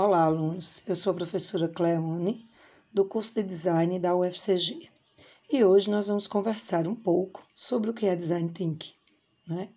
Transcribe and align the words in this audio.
Olá, 0.00 0.22
alunos. 0.22 0.80
Eu 0.86 0.94
sou 0.94 1.10
a 1.10 1.16
professora 1.16 1.66
Cleone, 1.66 2.48
do 2.94 3.04
curso 3.04 3.34
de 3.34 3.42
Design 3.42 3.98
da 3.98 4.14
UFCG. 4.14 4.88
E 5.52 5.64
hoje 5.64 5.90
nós 5.90 6.06
vamos 6.06 6.28
conversar 6.28 6.86
um 6.86 6.94
pouco 6.94 7.44
sobre 7.52 7.90
o 7.90 7.92
que 7.92 8.06
é 8.06 8.14
Design 8.14 8.48
Thinking. 8.48 8.92
Né? 9.44 9.70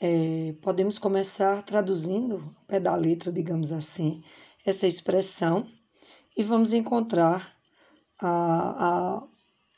É, 0.00 0.54
podemos 0.62 0.98
começar 0.98 1.62
traduzindo, 1.64 2.56
pé 2.66 2.80
da 2.80 2.96
letra, 2.96 3.30
digamos 3.30 3.72
assim, 3.72 4.24
essa 4.64 4.86
expressão 4.86 5.68
e 6.34 6.42
vamos 6.42 6.72
encontrar 6.72 7.54
a, 8.18 9.18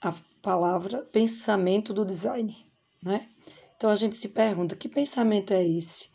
a, 0.00 0.08
a 0.08 0.14
palavra 0.40 1.02
pensamento 1.02 1.92
do 1.92 2.04
design. 2.04 2.56
Né? 3.02 3.28
Então 3.76 3.90
a 3.90 3.96
gente 3.96 4.14
se 4.16 4.28
pergunta: 4.28 4.76
que 4.76 4.88
pensamento 4.88 5.52
é 5.52 5.66
esse? 5.66 6.10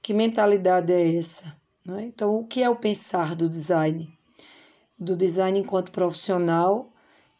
Que 0.00 0.14
mentalidade 0.14 0.92
é 0.92 1.16
essa? 1.16 1.59
Né? 1.90 2.04
Então, 2.04 2.36
o 2.36 2.46
que 2.46 2.62
é 2.62 2.70
o 2.70 2.76
pensar 2.76 3.34
do 3.34 3.48
design? 3.48 4.16
Do 4.96 5.16
design 5.16 5.58
enquanto 5.58 5.90
profissional 5.90 6.88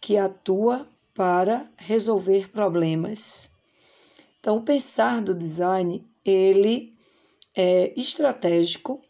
que 0.01 0.17
atua 0.17 0.89
para 1.15 1.71
resolver 1.77 2.51
problemas. 2.51 3.53
Então, 4.41 4.57
o 4.57 4.63
pensar 4.63 5.23
do 5.23 5.37
design, 5.37 6.05
ele 6.25 6.99
é 7.55 7.93
estratégico, 7.97 9.01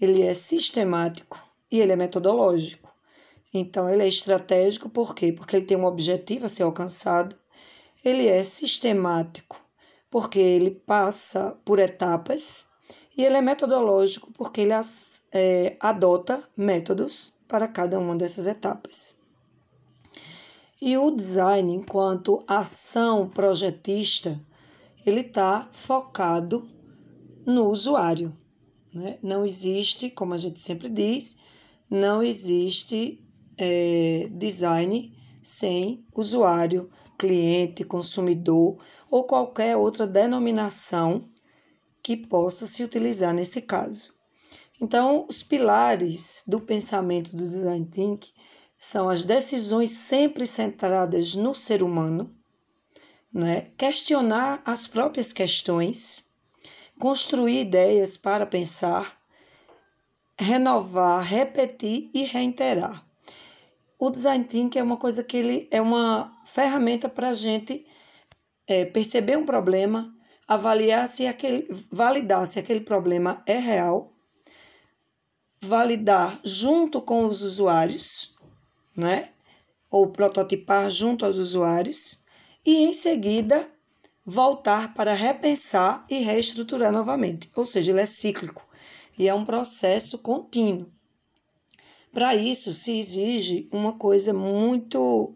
ele 0.00 0.22
é 0.22 0.34
sistemático 0.34 1.42
e 1.68 1.80
ele 1.80 1.92
é 1.92 1.96
metodológico. 1.96 2.94
Então, 3.52 3.90
ele 3.90 4.04
é 4.04 4.08
estratégico 4.08 4.88
por 4.88 5.16
quê? 5.16 5.32
Porque 5.32 5.56
ele 5.56 5.66
tem 5.66 5.76
um 5.76 5.84
objetivo 5.84 6.46
a 6.46 6.48
ser 6.48 6.62
alcançado. 6.62 7.36
Ele 8.04 8.28
é 8.28 8.44
sistemático, 8.44 9.60
porque 10.08 10.38
ele 10.38 10.70
passa 10.70 11.58
por 11.64 11.80
etapas 11.80 12.72
e 13.16 13.24
ele 13.24 13.36
é 13.36 13.40
metodológico 13.40 14.32
porque 14.32 14.62
ele 14.62 14.72
é, 15.32 15.76
adota 15.80 16.42
métodos 16.56 17.34
para 17.46 17.68
cada 17.68 17.98
uma 17.98 18.16
dessas 18.16 18.46
etapas. 18.46 19.16
E 20.80 20.98
o 20.98 21.10
design, 21.10 21.72
enquanto 21.72 22.42
ação 22.46 23.28
projetista, 23.28 24.40
ele 25.06 25.20
está 25.20 25.68
focado 25.72 26.68
no 27.46 27.66
usuário. 27.66 28.36
Né? 28.92 29.18
Não 29.22 29.44
existe, 29.44 30.10
como 30.10 30.34
a 30.34 30.38
gente 30.38 30.60
sempre 30.60 30.88
diz, 30.88 31.36
não 31.90 32.22
existe 32.22 33.22
é, 33.56 34.28
design 34.32 35.16
sem 35.40 36.04
usuário, 36.14 36.90
cliente, 37.16 37.84
consumidor 37.84 38.78
ou 39.10 39.24
qualquer 39.24 39.76
outra 39.76 40.06
denominação 40.06 41.28
que 42.04 42.18
possa 42.18 42.66
se 42.66 42.84
utilizar 42.84 43.32
nesse 43.32 43.62
caso. 43.62 44.12
Então, 44.78 45.24
os 45.26 45.42
pilares 45.42 46.44
do 46.46 46.60
pensamento 46.60 47.34
do 47.34 47.48
design 47.48 47.86
thinking 47.86 48.30
são 48.76 49.08
as 49.08 49.22
decisões 49.22 49.90
sempre 49.92 50.46
centradas 50.46 51.34
no 51.34 51.54
ser 51.54 51.82
humano, 51.82 52.30
né? 53.32 53.70
questionar 53.78 54.62
as 54.66 54.86
próprias 54.86 55.32
questões, 55.32 56.28
construir 57.00 57.62
ideias 57.62 58.18
para 58.18 58.44
pensar, 58.44 59.18
renovar, 60.38 61.24
repetir 61.24 62.10
e 62.12 62.24
reiterar. 62.24 63.02
O 63.98 64.10
design 64.10 64.44
thinking 64.44 64.78
é 64.78 64.82
uma 64.82 64.98
coisa 64.98 65.24
que 65.24 65.38
ele 65.38 65.68
é 65.70 65.80
uma 65.80 66.38
ferramenta 66.44 67.08
para 67.08 67.30
a 67.30 67.34
gente 67.34 67.86
é, 68.66 68.84
perceber 68.84 69.38
um 69.38 69.46
problema, 69.46 70.13
avaliar 70.46 71.08
se 71.08 71.26
aquele, 71.26 71.66
validar 71.90 72.46
se 72.46 72.58
aquele 72.58 72.80
problema 72.80 73.42
é 73.46 73.58
real, 73.58 74.12
validar 75.60 76.40
junto 76.44 77.00
com 77.00 77.24
os 77.24 77.42
usuários, 77.42 78.34
né? 78.96 79.30
Ou 79.90 80.08
prototipar 80.08 80.90
junto 80.90 81.24
aos 81.24 81.38
usuários 81.38 82.22
e 82.64 82.84
em 82.84 82.92
seguida 82.92 83.68
voltar 84.24 84.94
para 84.94 85.14
repensar 85.14 86.06
e 86.08 86.18
reestruturar 86.18 86.92
novamente. 86.92 87.50
Ou 87.54 87.66
seja, 87.66 87.92
ele 87.92 88.00
é 88.00 88.06
cíclico 88.06 88.66
e 89.18 89.28
é 89.28 89.34
um 89.34 89.44
processo 89.44 90.18
contínuo. 90.18 90.90
Para 92.12 92.34
isso 92.34 92.72
se 92.72 92.98
exige 92.98 93.68
uma 93.72 93.94
coisa 93.94 94.32
muito 94.32 95.34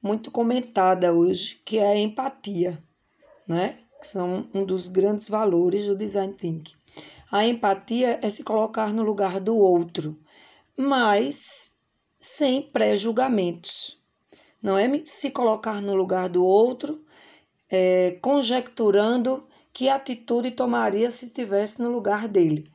muito 0.00 0.30
comentada 0.30 1.12
hoje, 1.12 1.60
que 1.64 1.78
é 1.78 1.88
a 1.88 1.98
empatia, 1.98 2.80
né? 3.48 3.76
Que 4.00 4.06
são 4.06 4.48
um 4.54 4.64
dos 4.64 4.88
grandes 4.88 5.28
valores 5.28 5.86
do 5.86 5.96
design 5.96 6.32
thinking. 6.32 6.76
A 7.30 7.46
empatia 7.46 8.18
é 8.22 8.30
se 8.30 8.42
colocar 8.42 8.92
no 8.92 9.02
lugar 9.02 9.40
do 9.40 9.56
outro, 9.56 10.18
mas 10.76 11.72
sem 12.18 12.62
pré-julgamentos. 12.62 14.00
Não 14.62 14.78
é 14.78 14.88
se 15.04 15.30
colocar 15.30 15.82
no 15.82 15.94
lugar 15.94 16.28
do 16.28 16.44
outro, 16.44 17.04
é, 17.70 18.18
conjecturando 18.22 19.46
que 19.72 19.88
atitude 19.88 20.50
tomaria 20.52 21.10
se 21.10 21.26
estivesse 21.26 21.80
no 21.80 21.90
lugar 21.90 22.26
dele. 22.26 22.72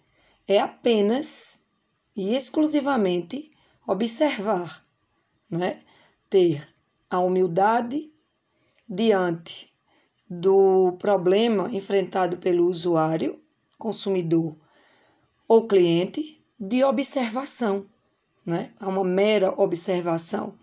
É 0.48 0.60
apenas 0.60 1.60
e 2.16 2.36
exclusivamente 2.36 3.52
observar, 3.88 4.86
né? 5.50 5.82
ter 6.30 6.68
a 7.10 7.20
humildade 7.20 8.14
diante 8.88 9.73
do 10.40 10.94
problema 11.00 11.70
enfrentado 11.72 12.38
pelo 12.38 12.66
usuário, 12.66 13.40
consumidor 13.78 14.56
ou 15.48 15.68
cliente 15.68 16.42
de 16.60 16.84
observação, 16.84 17.86
né? 18.46 18.74
É 18.80 18.86
uma 18.86 19.04
mera 19.04 19.54
observação, 19.60 20.58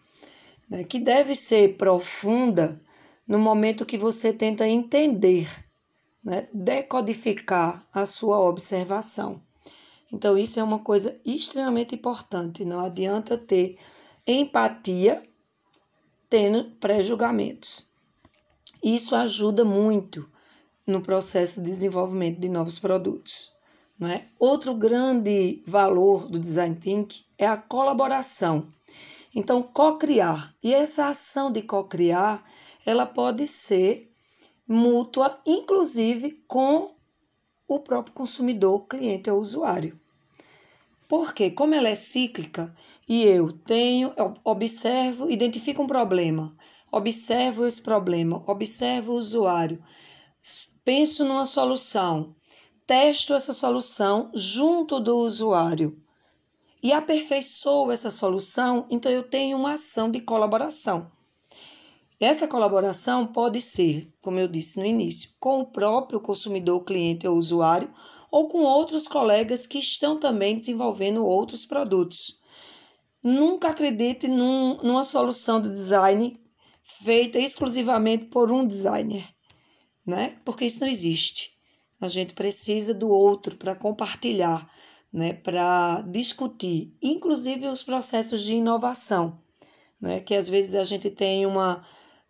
né? 0.68 0.84
que 0.84 0.98
deve 0.98 1.34
ser 1.34 1.76
profunda 1.76 2.80
no 3.26 3.38
momento 3.38 3.86
que 3.86 3.98
você 3.98 4.32
tenta 4.32 4.66
entender, 4.66 5.48
né? 6.24 6.48
decodificar 6.52 7.86
a 7.92 8.06
sua 8.06 8.38
observação. 8.40 9.40
Então, 10.12 10.36
isso 10.36 10.58
é 10.58 10.62
uma 10.62 10.80
coisa 10.80 11.20
extremamente 11.24 11.94
importante. 11.94 12.64
Não 12.64 12.80
adianta 12.80 13.38
ter 13.38 13.78
empatia 14.26 15.22
tendo 16.28 16.72
pré-julgamentos. 16.76 17.89
Isso 18.82 19.14
ajuda 19.14 19.64
muito 19.64 20.28
no 20.86 21.02
processo 21.02 21.60
de 21.60 21.66
desenvolvimento 21.66 22.40
de 22.40 22.48
novos 22.48 22.78
produtos. 22.78 23.52
Não 23.98 24.08
é? 24.08 24.26
Outro 24.38 24.74
grande 24.74 25.62
valor 25.66 26.26
do 26.26 26.38
design 26.38 26.74
thinking 26.76 27.22
é 27.36 27.46
a 27.46 27.56
colaboração. 27.56 28.68
Então, 29.34 29.62
co-criar. 29.62 30.54
E 30.62 30.72
essa 30.72 31.08
ação 31.08 31.52
de 31.52 31.62
co-criar, 31.62 32.42
ela 32.86 33.04
pode 33.04 33.46
ser 33.46 34.10
mútua, 34.66 35.38
inclusive 35.46 36.42
com 36.48 36.94
o 37.68 37.78
próprio 37.78 38.14
consumidor, 38.14 38.86
cliente 38.86 39.30
ou 39.30 39.40
usuário. 39.40 40.00
Porque, 41.06 41.50
como 41.50 41.74
ela 41.74 41.88
é 41.88 41.94
cíclica 41.94 42.74
e 43.08 43.24
eu 43.24 43.52
tenho, 43.52 44.12
eu 44.16 44.32
observo, 44.44 45.30
identifico 45.30 45.82
um 45.82 45.86
problema, 45.86 46.56
observo 46.90 47.66
esse 47.66 47.80
problema, 47.80 48.42
observo 48.46 49.12
o 49.12 49.18
usuário, 49.18 49.82
penso 50.84 51.24
numa 51.24 51.46
solução, 51.46 52.34
testo 52.86 53.34
essa 53.34 53.52
solução 53.52 54.30
junto 54.34 54.98
do 54.98 55.16
usuário 55.18 56.00
e 56.82 56.92
aperfeiçoo 56.92 57.92
essa 57.92 58.10
solução, 58.10 58.86
então 58.90 59.12
eu 59.12 59.22
tenho 59.22 59.56
uma 59.56 59.74
ação 59.74 60.10
de 60.10 60.20
colaboração. 60.20 61.10
Essa 62.18 62.46
colaboração 62.46 63.26
pode 63.26 63.60
ser, 63.60 64.12
como 64.20 64.38
eu 64.38 64.48
disse 64.48 64.78
no 64.78 64.84
início, 64.84 65.30
com 65.38 65.60
o 65.60 65.66
próprio 65.66 66.20
consumidor, 66.20 66.84
cliente 66.84 67.26
ou 67.26 67.36
usuário, 67.36 67.92
ou 68.30 68.46
com 68.48 68.62
outros 68.62 69.08
colegas 69.08 69.66
que 69.66 69.78
estão 69.78 70.18
também 70.18 70.56
desenvolvendo 70.56 71.24
outros 71.24 71.64
produtos. 71.64 72.38
Nunca 73.22 73.68
acredite 73.68 74.28
num, 74.28 74.76
numa 74.82 75.04
solução 75.04 75.60
de 75.60 75.68
design 75.68 76.39
feita 77.02 77.38
exclusivamente 77.38 78.26
por 78.26 78.50
um 78.50 78.66
designer, 78.66 79.28
né? 80.06 80.38
Porque 80.44 80.64
isso 80.64 80.80
não 80.80 80.88
existe. 80.88 81.52
A 82.00 82.08
gente 82.08 82.34
precisa 82.34 82.94
do 82.94 83.08
outro 83.08 83.56
para 83.56 83.74
compartilhar, 83.74 84.70
né? 85.12 85.32
Para 85.32 86.02
discutir, 86.02 86.94
inclusive 87.02 87.66
os 87.66 87.82
processos 87.82 88.42
de 88.42 88.54
inovação, 88.54 89.40
né? 90.00 90.20
Que 90.20 90.34
às 90.34 90.48
vezes 90.48 90.74
a 90.74 90.84
gente 90.84 91.10
tem 91.10 91.46
uma 91.46 91.84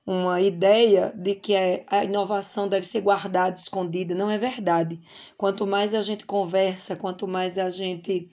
uma 0.06 0.40
ideia 0.40 1.12
de 1.16 1.34
que 1.36 1.54
a 1.86 2.04
inovação 2.04 2.68
deve 2.68 2.86
ser 2.86 3.00
guardada, 3.00 3.56
escondida. 3.56 4.14
Não 4.14 4.30
é 4.30 4.38
verdade. 4.38 5.00
Quanto 5.36 5.66
mais 5.66 5.94
a 5.94 6.02
gente 6.02 6.24
conversa, 6.26 6.96
quanto 6.96 7.28
mais 7.28 7.58
a 7.58 7.70
gente 7.70 8.28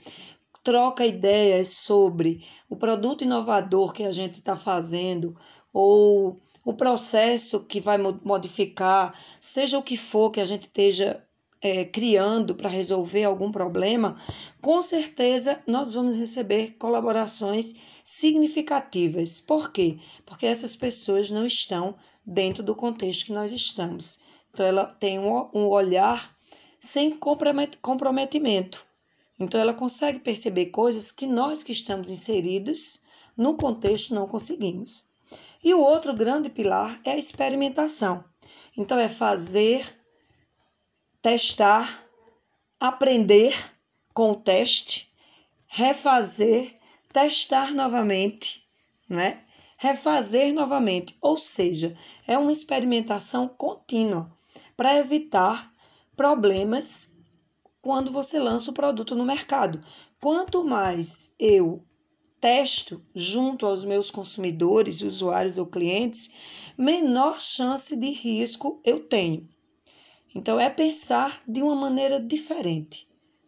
troca 0.68 1.06
ideias 1.06 1.70
sobre 1.70 2.46
o 2.70 2.76
produto 2.76 3.24
inovador 3.24 3.94
que 3.94 4.04
a 4.04 4.12
gente 4.12 4.40
está 4.40 4.54
fazendo, 4.54 5.34
ou 5.72 6.42
o 6.62 6.74
processo 6.74 7.62
que 7.62 7.80
vai 7.80 7.98
modificar, 7.98 9.18
seja 9.40 9.78
o 9.78 9.82
que 9.82 9.96
for 9.96 10.30
que 10.30 10.42
a 10.42 10.46
gente 10.46 10.64
esteja 10.64 11.26
é, 11.62 11.86
criando 11.86 12.54
para 12.54 12.70
resolver 12.70 13.24
algum 13.24 13.50
problema, 13.50 14.20
com 14.60 14.82
certeza 14.82 15.64
nós 15.66 15.94
vamos 15.94 16.18
receber 16.18 16.76
colaborações 16.78 17.74
significativas. 18.04 19.40
Por 19.40 19.72
quê? 19.72 19.98
Porque 20.26 20.46
essas 20.46 20.76
pessoas 20.76 21.32
não 21.32 21.46
estão 21.46 21.96
dentro 22.26 22.62
do 22.62 22.76
contexto 22.76 23.28
que 23.28 23.32
nós 23.32 23.54
estamos. 23.54 24.20
Então, 24.52 24.66
ela 24.66 24.86
tem 24.86 25.18
um, 25.18 25.50
um 25.54 25.68
olhar 25.68 26.36
sem 26.78 27.18
comprometimento. 27.18 28.87
Então, 29.40 29.60
ela 29.60 29.74
consegue 29.74 30.20
perceber 30.20 30.68
coisas 30.68 31.12
que 31.12 31.28
nós 31.28 31.64
que 31.64 31.72
estamos 31.72 32.10
inseridos 32.10 33.02
no 33.36 33.56
contexto 33.56 34.16
não 34.16 34.28
conseguimos. 34.28 35.08
E 35.64 35.74
o 35.74 35.80
outro 35.80 36.14
grande 36.14 36.50
pilar 36.50 37.00
é 37.04 37.12
a 37.12 37.18
experimentação. 37.18 38.24
Então, 38.76 38.98
é 38.98 39.10
fazer, 39.10 39.86
testar, 41.22 42.06
aprender 42.80 43.56
com 44.14 44.32
o 44.32 44.36
teste, 44.36 45.12
refazer, 45.68 46.76
testar 47.14 47.74
novamente, 47.74 48.68
né? 49.08 49.44
Refazer 49.78 50.54
novamente, 50.54 51.16
ou 51.22 51.38
seja, 51.38 51.96
é 52.26 52.36
uma 52.38 52.52
experimentação 52.52 53.48
contínua 53.48 54.36
para 54.76 54.98
evitar 54.98 55.72
problemas 56.16 57.16
quando 57.88 58.12
você 58.12 58.38
lança 58.38 58.70
o 58.70 58.74
produto 58.74 59.16
no 59.16 59.24
mercado. 59.24 59.80
Quanto 60.20 60.62
mais 60.62 61.34
eu 61.40 61.82
testo 62.38 63.02
junto 63.16 63.66
aos 63.66 63.86
meus 63.86 64.12
consumidores, 64.12 65.00
usuários 65.00 65.58
ou 65.58 65.66
clientes, 65.66 66.30
menor 66.78 67.40
chance 67.40 67.96
de 67.96 68.10
risco 68.10 68.82
eu 68.84 69.08
tenho. 69.08 69.48
Então 70.36 70.60
é 70.60 70.70
pensar 70.70 71.42
de 71.48 71.64
uma 71.64 71.78
maneira 71.78 72.20
diferente, 72.20 73.08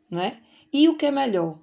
né? 0.09 0.41
E 0.71 0.87
o 0.87 0.95
que 0.95 1.07
é 1.07 1.11
melhor, 1.11 1.59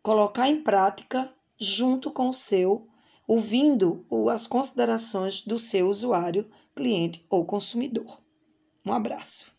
colocar 0.00 0.48
em 0.48 0.62
prática 0.62 1.34
junto 1.58 2.12
com 2.12 2.28
o 2.28 2.32
seu, 2.32 2.86
ouvindo 3.26 4.06
as 4.32 4.46
considerações 4.46 5.40
do 5.40 5.58
seu 5.58 5.88
usuário, 5.88 6.48
cliente 6.72 7.26
ou 7.28 7.44
consumidor. 7.44 8.22
Um 8.86 8.92
abraço. 8.92 9.55